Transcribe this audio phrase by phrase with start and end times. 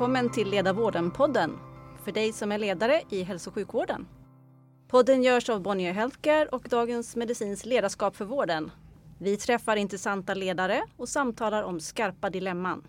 [0.00, 1.58] välkommen till Ledarvården-podden
[2.04, 4.06] för dig som är ledare i hälso och sjukvården.
[4.88, 8.70] Podden görs av Bonnier Healthcare och Dagens Medicins ledarskap för vården.
[9.18, 12.86] Vi träffar intressanta ledare och samtalar om skarpa dilemman.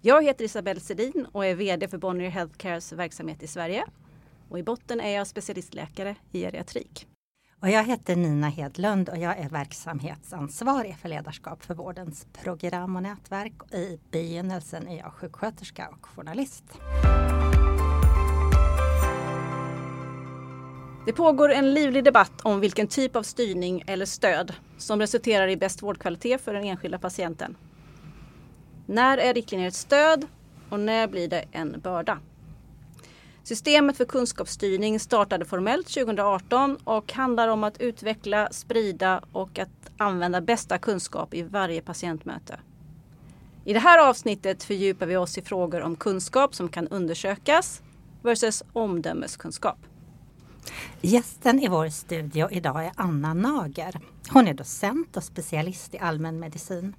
[0.00, 3.84] Jag heter Isabelle Sedin och är VD för Bonnier Healthcares verksamhet i Sverige.
[4.48, 7.08] Och I botten är jag specialistläkare i geriatrik.
[7.60, 13.02] Och jag heter Nina Hedlund och jag är verksamhetsansvarig för ledarskap för vårdens program och
[13.02, 13.52] nätverk.
[13.72, 16.64] I begynnelsen är jag sjuksköterska och journalist.
[21.06, 25.56] Det pågår en livlig debatt om vilken typ av styrning eller stöd som resulterar i
[25.56, 27.56] bäst vårdkvalitet för den enskilda patienten.
[28.86, 30.26] När är riktlinjer ett stöd
[30.70, 32.18] och när blir det en börda?
[33.48, 40.40] Systemet för kunskapsstyrning startade formellt 2018 och handlar om att utveckla, sprida och att använda
[40.40, 42.60] bästa kunskap i varje patientmöte.
[43.64, 47.82] I det här avsnittet fördjupar vi oss i frågor om kunskap som kan undersökas
[48.22, 49.78] versus omdömeskunskap.
[51.00, 54.00] Gästen i vår studio idag är Anna Nager.
[54.30, 56.94] Hon är docent och specialist i allmänmedicin.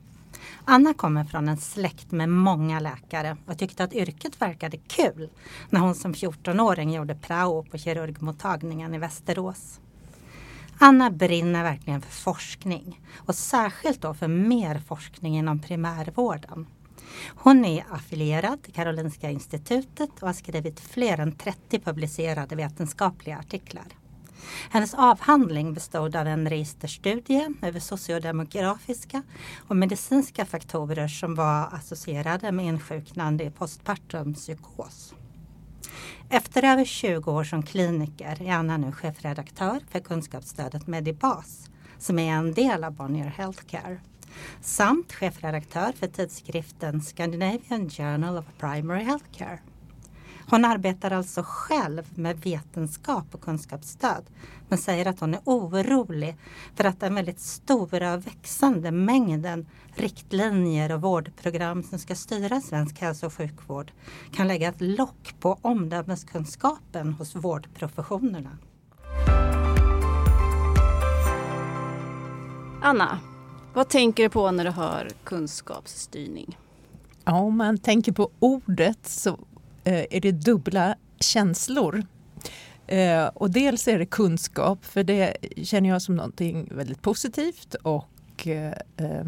[0.65, 5.29] Anna kommer från en släkt med många läkare och tyckte att yrket verkade kul
[5.69, 9.79] när hon som 14-åring gjorde prao på kirurgmottagningen i Västerås.
[10.77, 16.67] Anna brinner verkligen för forskning och särskilt då för mer forskning inom primärvården.
[17.27, 23.85] Hon är affilierad till Karolinska institutet och har skrivit fler än 30 publicerade vetenskapliga artiklar.
[24.69, 29.23] Hennes avhandling bestod av en registerstudie över sociodemografiska
[29.67, 35.13] och medicinska faktorer som var associerade med insjuknande i postpartum psykos.
[36.29, 42.33] Efter över 20 år som kliniker är Anna nu chefredaktör för kunskapsstödet Medibas som är
[42.33, 43.99] en del av Bonnier Healthcare
[44.61, 49.59] samt chefredaktör för tidskriften Scandinavian Journal of Primary Healthcare.
[50.51, 54.25] Hon arbetar alltså själv med vetenskap och kunskapsstöd
[54.69, 56.35] men säger att hon är orolig
[56.75, 62.99] för att den väldigt stora och växande mängden riktlinjer och vårdprogram som ska styra svensk
[62.99, 63.91] hälso och sjukvård
[64.31, 68.57] kan lägga ett lock på omdömeskunskapen hos vårdprofessionerna.
[72.81, 73.19] Anna,
[73.73, 76.57] vad tänker du på när du hör kunskapsstyrning?
[77.25, 79.39] Ja, om man tänker på ordet så
[79.83, 82.05] Eh, är det dubbla känslor.
[82.87, 88.47] Eh, och dels är det kunskap, för det känner jag som någonting väldigt positivt och
[88.47, 89.25] eh,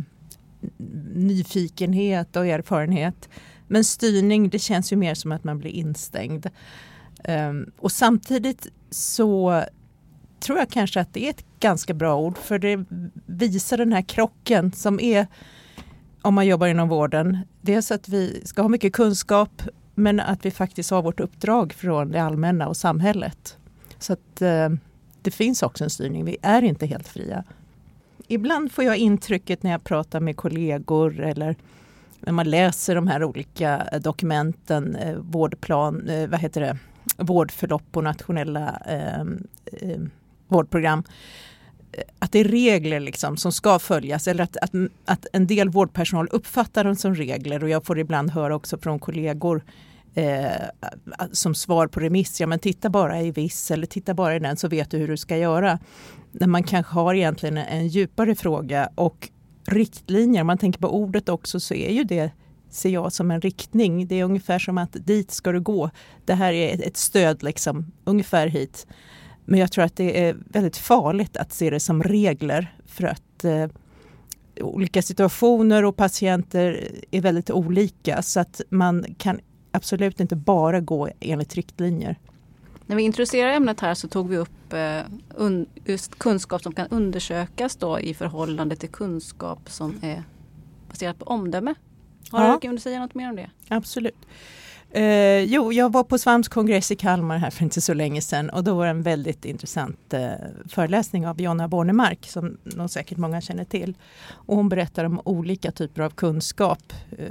[1.15, 3.29] nyfikenhet och erfarenhet.
[3.67, 6.47] Men styrning, det känns ju mer som att man blir instängd.
[7.23, 9.63] Ehm, och samtidigt så
[10.39, 12.85] tror jag kanske att det är ett ganska bra ord för det
[13.25, 15.27] visar den här krocken som är
[16.21, 17.37] om man jobbar inom vården.
[17.61, 19.61] Dels att vi ska ha mycket kunskap
[20.01, 23.57] men att vi faktiskt har vårt uppdrag från det allmänna och samhället.
[23.99, 24.69] Så att eh,
[25.21, 26.25] det finns också en styrning.
[26.25, 27.43] Vi är inte helt fria.
[28.27, 31.55] Ibland får jag intrycket när jag pratar med kollegor eller
[32.19, 36.77] när man läser de här olika eh, dokumenten, eh, vårdplan, eh, vad heter det,
[37.17, 40.01] vårdförlopp och nationella ehm, ehm, eh, eh
[40.47, 41.03] vårdprogram
[42.19, 44.71] att det är regler liksom som ska följas eller att, att,
[45.05, 48.99] att en del vårdpersonal uppfattar dem som regler och jag får ibland höra också från
[48.99, 49.63] kollegor
[50.15, 50.51] eh,
[51.31, 54.57] som svar på remiss, ja men titta bara i viss eller titta bara i den
[54.57, 55.79] så vet du hur du ska göra.
[56.31, 59.29] När man kanske har egentligen en djupare fråga och
[59.67, 62.31] riktlinjer, om man tänker på ordet också så är ju det
[62.69, 64.07] ser jag som en riktning.
[64.07, 65.89] Det är ungefär som att dit ska du gå.
[66.25, 68.87] Det här är ett stöd liksom, ungefär hit.
[69.45, 73.43] Men jag tror att det är väldigt farligt att se det som regler för att
[73.43, 73.67] eh,
[74.61, 79.39] olika situationer och patienter är väldigt olika så att man kan
[79.71, 82.15] absolut inte bara gå enligt riktlinjer.
[82.85, 84.99] När vi introducerade ämnet här så tog vi upp eh,
[85.85, 90.23] just kunskap som kan undersökas då i förhållande till kunskap som är
[90.89, 91.73] baserat på omdöme.
[92.31, 92.71] Har ja.
[92.71, 93.49] du, säga något mer om det?
[93.67, 94.25] Absolut.
[94.91, 98.49] Eh, jo, jag var på Svams kongress i Kalmar här för inte så länge sedan
[98.49, 100.31] och då var det en väldigt intressant eh,
[100.69, 103.97] föreläsning av Jonna Bornemark som nog säkert många känner till.
[104.29, 107.25] Och hon berättar om olika typer av kunskap eh,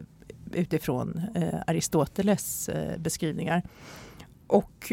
[0.54, 3.62] utifrån eh, Aristoteles eh, beskrivningar.
[4.46, 4.92] Och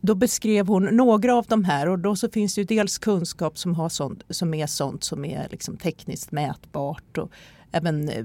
[0.00, 3.58] då beskrev hon några av de här och då så finns det ju dels kunskap
[3.58, 7.30] som, har sånt, som är sånt som är liksom tekniskt mätbart och
[7.72, 8.24] även eh,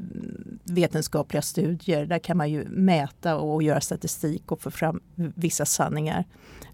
[0.64, 2.06] vetenskapliga studier.
[2.06, 6.26] Där kan man ju mäta och göra statistik och få fram vissa sanningar.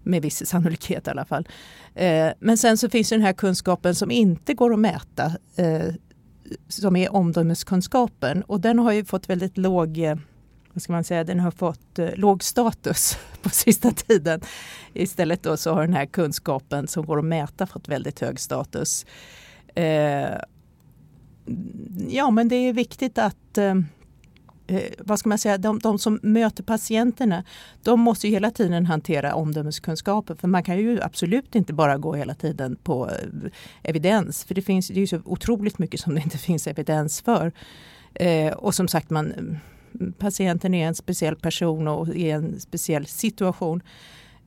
[0.02, 1.48] Med viss sannolikhet i alla fall.
[1.94, 5.32] Eh, men sen så finns den här kunskapen som inte går att mäta.
[5.56, 5.94] Eh,
[6.68, 10.16] som är omdömeskunskapen och den har ju fått väldigt låg eh,
[10.72, 14.40] vad ska man säga, den har fått eh, låg status på sista tiden.
[14.92, 19.06] Istället då så har den här kunskapen som går att mäta fått väldigt hög status.
[19.74, 20.36] Eh,
[22.08, 23.74] ja men det är viktigt att eh,
[24.70, 27.44] Eh, vad ska man säga, de, de, som möter patienterna,
[27.82, 30.34] de måste ju hela tiden hantera omdömeskunskaper.
[30.34, 33.50] För man kan ju absolut inte bara gå hela tiden på eh,
[33.82, 34.44] evidens.
[34.44, 37.52] För det finns det är så otroligt mycket som det inte finns evidens för.
[38.14, 43.06] Eh, och som sagt, man, mm, patienten är en speciell person och i en speciell
[43.06, 43.82] situation.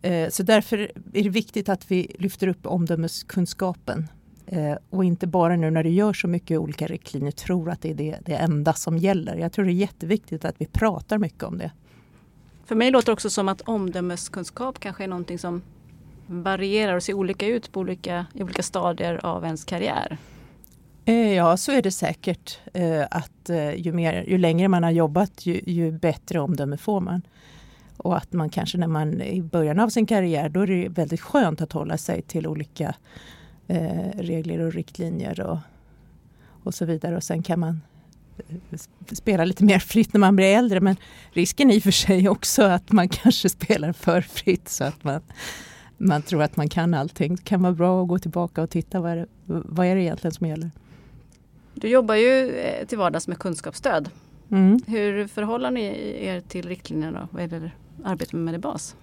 [0.02, 0.78] Eh, så därför
[1.14, 4.08] är det viktigt att vi lyfter upp omdömeskunskapen
[4.46, 7.90] Eh, och inte bara nu när det gör så mycket olika riktlinjer tror att det
[7.90, 9.36] är det, det enda som gäller.
[9.36, 11.72] Jag tror det är jätteviktigt att vi pratar mycket om det.
[12.66, 15.62] För mig låter det också som att omdömeskunskap kanske är någonting som
[16.28, 20.18] varierar och ser olika ut på olika, i olika stadier av ens karriär.
[21.06, 22.60] Eh, ja, så är det säkert.
[22.74, 27.22] Eh, att ju, mer, ju längre man har jobbat, ju, ju bättre omdöme får man.
[27.98, 30.90] Och att man kanske när man är i början av sin karriär, då är det
[30.90, 32.96] väldigt skönt att hålla sig till olika
[33.68, 35.58] eh, regler och riktlinjer och,
[36.64, 37.16] och så vidare.
[37.16, 37.82] Och sen kan man
[38.38, 38.80] eh,
[39.12, 40.80] spela lite mer fritt när man blir äldre.
[40.80, 40.96] Men
[41.32, 45.04] risken är i och för sig också att man kanske spelar för fritt så att
[45.04, 45.22] man,
[45.98, 47.36] man tror att man kan allting.
[47.36, 50.02] Det kan vara bra att gå tillbaka och titta vad är det, vad är det
[50.02, 50.72] egentligen som gäller.
[51.74, 54.10] Du jobbar ju eh, till vardags med kunskapsstöd.
[54.52, 54.80] Mm.
[54.88, 55.84] Hur förhåller ni
[56.26, 58.96] er till riktlinjerna vad gäller arbete med Medibas?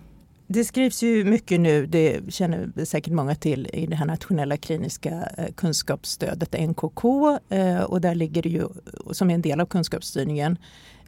[0.53, 5.29] Det skrivs ju mycket nu, det känner säkert många till, i det här nationella kliniska
[5.39, 7.05] eh, kunskapsstödet NKK.
[7.49, 8.69] Eh, och där ligger det ju,
[9.11, 10.59] som är en del av kunskapsstyrningen,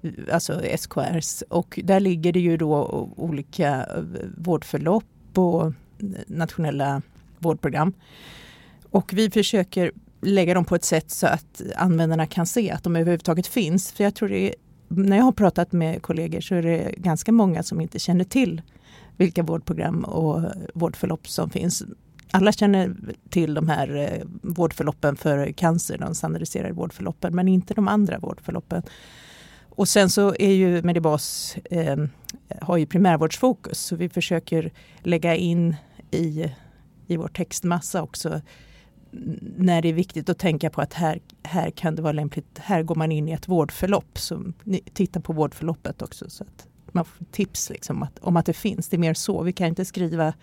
[0.02, 1.42] eh, alltså SKRs.
[1.48, 2.84] Och där ligger det ju då
[3.16, 3.86] olika
[4.36, 5.72] vårdförlopp och
[6.26, 7.02] nationella
[7.38, 7.92] vårdprogram.
[8.90, 12.96] Och vi försöker lägga dem på ett sätt så att användarna kan se att de
[12.96, 13.92] överhuvudtaget finns.
[13.92, 14.54] För jag tror det är,
[14.88, 18.62] när jag har pratat med kollegor så är det ganska många som inte känner till
[19.22, 20.42] vilka vårdprogram och
[20.74, 21.82] vårdförlopp som finns.
[22.30, 22.96] Alla känner
[23.30, 28.82] till de här eh, vårdförloppen för cancer, de standardiserade vårdförloppen, men inte de andra vårdförloppen.
[29.69, 31.96] Och sen så är ju Medibas eh,
[32.60, 34.72] har ju primärvårdsfokus så vi försöker
[35.02, 35.76] lägga in
[36.10, 36.52] i,
[37.06, 38.40] i vår textmassa också
[39.56, 42.82] när det är viktigt att tänka på att här, här kan det vara lämpligt, här
[42.82, 44.18] går man in i ett vårdförlopp.
[44.18, 44.52] Så
[44.92, 46.30] titta på vårdförloppet också.
[46.30, 48.88] Så att man får tips liksom att, om att det finns.
[48.88, 49.42] Det är mer så.
[49.42, 50.34] Vi kan inte skriva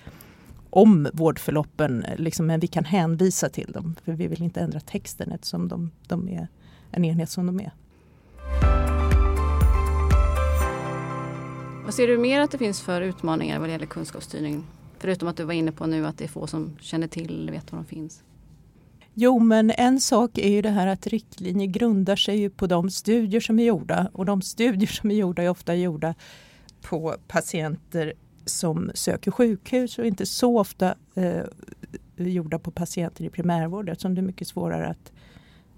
[0.70, 3.96] om vårdförloppen, liksom, men vi kan hänvisa till dem.
[4.06, 6.48] För vi vill inte ändra texten eftersom de, de är
[6.92, 7.72] en enhet som de är.
[11.86, 14.64] Vad ser du mer att det finns för utmaningar vad det gäller kunskapsstyrning?
[15.00, 17.52] Förutom att du var inne på nu att det är få som känner till eller
[17.52, 18.24] vet var de finns.
[19.22, 23.42] Jo, men en sak är ju det här att riktlinjer grundar sig på de studier
[23.42, 26.16] som är gjorda och de studier som är gjorda är ofta gjorda
[26.82, 28.14] på patienter
[28.46, 31.44] som söker sjukhus och inte så ofta eh,
[32.16, 35.12] gjorda på patienter i primärvården eftersom det är mycket svårare att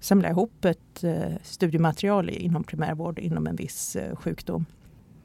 [0.00, 4.66] samla ihop ett eh, studiematerial inom primärvård inom en viss eh, sjukdom.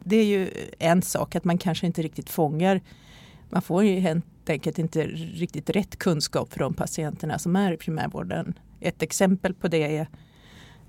[0.04, 0.50] Det är ju
[0.80, 2.82] en sak att man kanske inte riktigt fångar
[3.50, 7.78] man får ju helt enkelt inte riktigt rätt kunskap för de patienterna som är i
[7.78, 8.60] primärvården.
[8.80, 10.08] Ett exempel på det är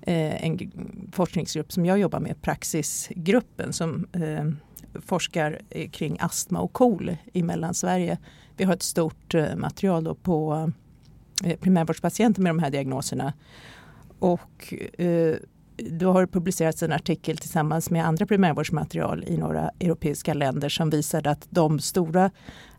[0.01, 0.71] eh, en
[1.11, 4.45] forskningsgrupp som jag jobbar med, Praxisgruppen, som eh,
[5.01, 8.17] forskar eh, kring astma och KOL i Mellansverige.
[8.57, 10.71] Vi har ett stort material på
[11.59, 13.33] primärvårdspatienter med de här diagnoserna.
[14.19, 14.73] Och
[15.91, 20.89] då har det publicerats en artikel tillsammans med andra primärvårdsmaterial i några europeiska länder som
[20.89, 22.31] visade att de stora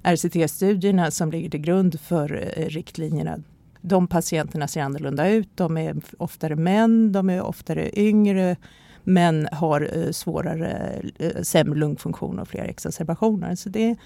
[0.02, 3.38] RCT-studierna som ligger till grund för eh, riktlinjerna
[3.80, 5.48] de patienterna ser annorlunda ut.
[5.54, 8.56] De är oftare män, de är oftare yngre
[9.04, 13.54] men har eh, svårare, eh, sämre lungfunktion och fler exacerbationer.
[13.54, 13.96] Så det,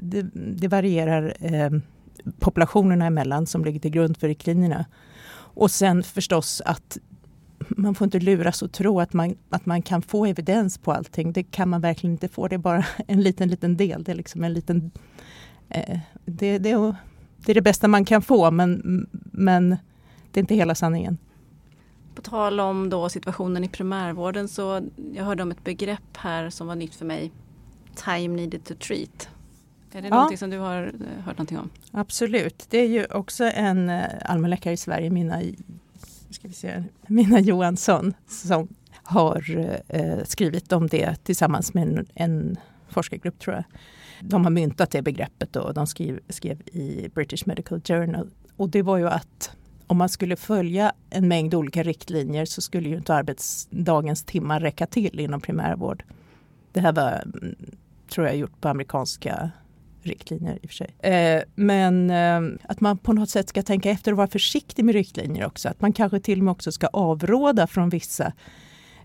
[0.00, 1.70] det, det varierar eh,
[2.38, 4.84] populationerna emellan som ligger till grund för riktlinjerna.
[5.34, 6.98] Och sen förstås att
[7.68, 11.32] man får inte luras och tro att man, att man kan få evidens på allting.
[11.32, 12.48] Det kan man verkligen inte få.
[12.48, 14.04] Det är bara en liten, liten del.
[14.04, 14.90] Det är liksom en liten...
[15.68, 16.96] Eh, det, det, är,
[17.36, 19.70] det är det bästa man kan få, men, men
[20.30, 21.18] det är inte hela sanningen.
[22.14, 24.82] På tal om då situationen i primärvården så
[25.14, 27.32] jag hörde om ett begrepp här som var nytt för mig.
[27.94, 29.28] Time needed to treat.
[29.92, 30.14] Är det ja.
[30.14, 31.70] någonting som du har eh, hört någonting om?
[31.90, 32.66] Absolut.
[32.70, 35.42] Det är ju också en eh, allmänläkare i Sverige, Mina
[36.30, 38.68] ska vi se, Mina Johansson som
[39.02, 39.44] har
[39.88, 42.56] eh, skrivit om det tillsammans med en, en
[42.88, 43.64] forskargrupp tror jag.
[44.20, 48.30] De har myntat det begreppet och de skrev, skrev i British Medical Journal.
[48.56, 52.88] Och det var ju att om man skulle följa en mängd olika riktlinjer så skulle
[52.88, 56.04] ju inte arbetsdagens timmar räcka till inom primärvård.
[56.72, 57.54] Det här var, mm,
[58.08, 59.50] tror jag, gjort på amerikanska
[60.06, 60.94] riktlinjer i och för sig.
[60.98, 64.92] Eh, men eh, att man på något sätt ska tänka efter och vara försiktig med
[64.92, 65.68] riktlinjer också.
[65.68, 68.32] Att man kanske till och med också ska avråda från vissa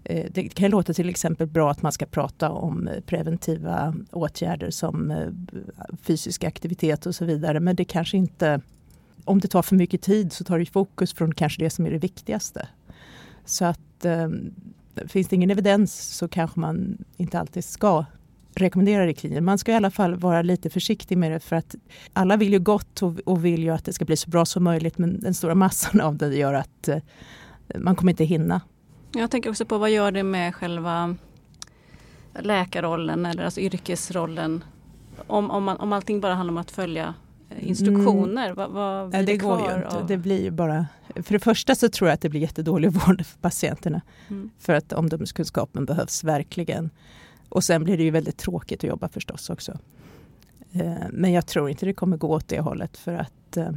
[0.04, 4.72] eh, det kan låta till exempel bra att man ska prata om eh, preventiva åtgärder
[4.72, 5.28] som eh,
[6.02, 7.60] fysisk aktivitet och så vidare.
[7.60, 8.62] Men det kanske inte,
[9.26, 11.92] om det tar för mycket tid så tar det fokus från kanske det som är
[11.92, 12.68] det viktigaste.
[13.46, 14.30] Så att eh,
[15.08, 18.06] finns det ingen evidens så kanske man inte alltid ska
[18.56, 19.42] rekommendera riktlinjer.
[19.42, 21.76] Man ska i alla fall vara lite försiktig med det för att
[22.14, 24.64] alla vill ju gott och, och vill ju att det ska bli så bra som
[24.64, 26.98] möjligt men den stora massan av det gör att eh,
[27.76, 28.62] man kommer inte hinna.
[29.12, 31.16] Jag tänker också på vad gör det med själva
[32.40, 34.64] läkarrollen eller alltså yrkesrollen
[35.28, 37.14] om, om, man, om allting bara handlar om att följa
[37.50, 38.46] eh, instruktioner?
[38.46, 38.56] Mm.
[38.56, 39.88] Vad, vad blir det, det går ju inte.
[39.88, 40.08] Av?
[40.08, 43.26] Det blir ju bara, för det första så tror jag att det blir jättedålig vård
[43.26, 44.02] för patienterna.
[44.28, 44.50] Mm.
[44.60, 46.90] För att omdömeskunskapen behövs verkligen.
[47.50, 49.80] Och sen blir det ju väldigt tråkigt att jobba förstås också.
[50.72, 53.72] Eh, men jag tror inte det kommer gå åt det hållet för att eh,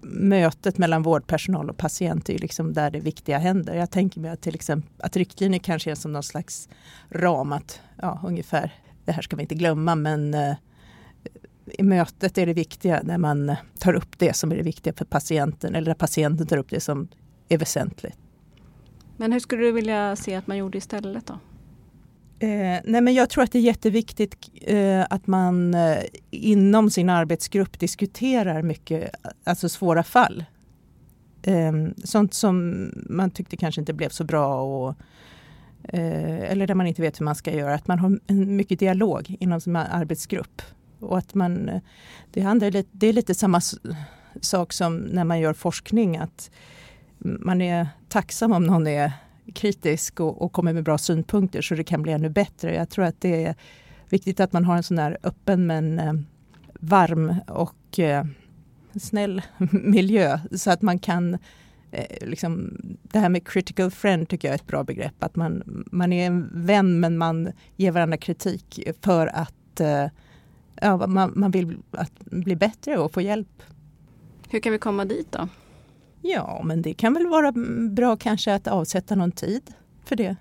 [0.00, 3.74] mötet mellan vårdpersonal och patient är liksom där det viktiga händer.
[3.74, 6.68] Jag tänker mig att till exempel att riktlinjer kanske är som någon slags
[7.10, 8.74] ram att ja, ungefär
[9.04, 10.54] det här ska vi inte glömma men eh,
[11.64, 15.04] i mötet är det viktiga när man tar upp det som är det viktiga för
[15.04, 17.08] patienten eller när patienten tar upp det som
[17.48, 18.16] är väsentligt.
[19.16, 21.38] Men hur skulle du vilja se att man gjorde istället då?
[22.42, 25.98] Eh, nej men jag tror att det är jätteviktigt eh, att man eh,
[26.30, 30.44] inom sin arbetsgrupp diskuterar mycket, eh, alltså svåra fall.
[31.42, 31.72] Eh,
[32.04, 34.94] sånt som man tyckte kanske inte blev så bra och,
[35.84, 37.74] eh, eller där man inte vet hur man ska göra.
[37.74, 40.62] Att man har mycket dialog inom sin arbetsgrupp.
[40.98, 41.80] Och att man, eh,
[42.32, 43.60] det, handlar, det är lite samma
[44.40, 46.16] sak som när man gör forskning.
[46.16, 46.50] att
[47.18, 49.12] Man är tacksam om någon är
[49.54, 52.74] kritisk och, och kommer med bra synpunkter så det kan bli ännu bättre.
[52.74, 53.54] Jag tror att det är
[54.08, 56.12] viktigt att man har en sån där öppen men eh,
[56.80, 58.24] varm och eh,
[59.00, 61.34] snäll miljö så att man kan
[61.90, 65.24] eh, Liksom, det här med critical friend tycker jag är ett bra begrepp.
[65.24, 70.06] Att man, man är en vän men man ger varandra kritik för att eh,
[70.80, 73.62] ja, man, man vill att bli bättre och få hjälp.
[74.48, 75.48] Hur kan vi komma dit då?
[76.22, 77.52] Ja, men det kan väl vara
[77.90, 79.74] bra kanske att avsätta någon tid
[80.04, 80.36] för det.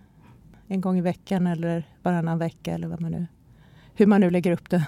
[0.67, 3.27] En gång i veckan eller varannan vecka eller vad man nu,
[3.93, 4.85] hur man nu lägger upp det.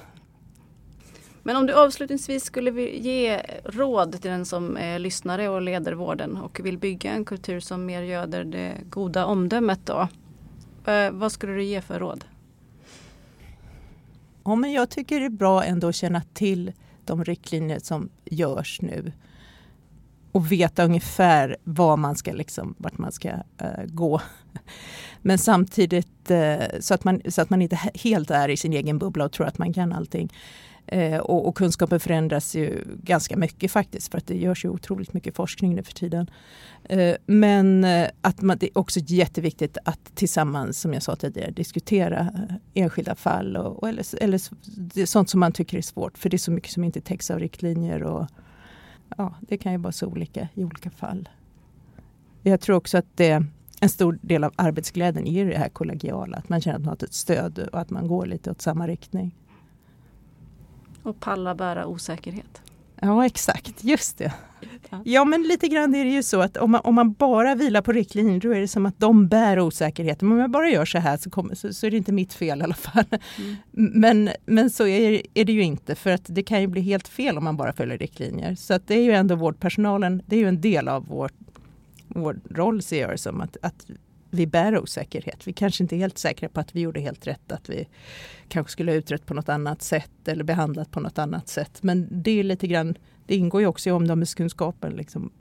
[1.43, 6.37] Men om du avslutningsvis skulle ge råd till den som är lyssnare och leder vården
[6.37, 10.07] och vill bygga en kultur som mer göder det goda omdömet då.
[10.91, 12.25] Eh, vad skulle du ge för råd?
[14.43, 16.71] Ja, men jag tycker det är bra ändå att känna till
[17.05, 19.11] de riktlinjer som görs nu
[20.33, 24.21] och veta ungefär var man ska, liksom, vart man ska uh, gå.
[25.21, 28.99] Men samtidigt uh, så, att man, så att man inte helt är i sin egen
[28.99, 30.33] bubbla och tror att man kan allting.
[30.93, 35.13] Uh, och, och, kunskapen förändras ju ganska mycket faktiskt för att det görs ju otroligt
[35.13, 36.29] mycket forskning nu för tiden.
[37.25, 37.85] men
[38.21, 42.31] att man, det är också jätteviktigt att tillsammans, som jag sa tidigare, diskutera
[42.73, 46.17] enskilda fall och, och eller, eller sånt som man tycker är svårt.
[46.17, 48.27] För det är så mycket som inte täcks av riktlinjer och,
[49.17, 51.29] ja, det kan ju vara så olika i olika fall.
[52.41, 53.45] Jag tror också att det,
[53.81, 56.37] en stor del av arbetsglädjen är det här kollegiala.
[56.37, 58.87] Att man känner att man har ett stöd och att man går lite åt samma
[58.87, 59.35] riktning.
[61.03, 62.61] Och palla bära osäkerhet.
[63.03, 64.33] Ja exakt, just det.
[65.03, 67.81] Ja men lite grann är det ju så att om man, om man bara vilar
[67.81, 70.27] på riktlinjer då är det som att de bär osäkerheten.
[70.27, 72.33] Men om jag bara gör så här så, kommer, så, så är det inte mitt
[72.33, 73.05] fel i alla fall.
[73.11, 73.55] Mm.
[73.93, 77.07] Men, men så är, är, det ju inte för att det kan ju bli helt
[77.07, 78.55] fel om man bara följer riktlinjer.
[78.55, 81.31] Så att det är ju ändå vårdpersonalen, det är ju en del av vår,
[82.07, 83.41] vår roll ser jag det som.
[83.41, 83.85] Att, att
[84.33, 85.47] vi bär osäkerhet.
[85.47, 87.51] Vi kanske inte är helt säkra på att vi gjorde helt rätt.
[87.51, 87.87] Att vi
[88.47, 91.83] kanske skulle ha utrett på något annat sätt eller behandlat på något annat sätt.
[91.83, 94.93] Men det är lite grann, det ingår ju också i omdömeskunskapen.
[94.93, 95.31] Liksom.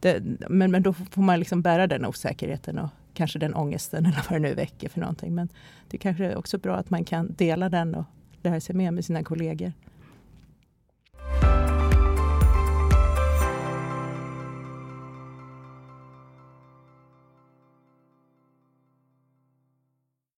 [0.00, 4.24] Det, men, men då får man liksom bära den osäkerheten och kanske den ångesten eller
[4.30, 5.34] vad det nu väcker för någonting.
[5.34, 5.48] Men
[5.88, 8.04] det kanske är också bra att man kan dela den och
[8.42, 9.72] lära sig mer med sina kollegor.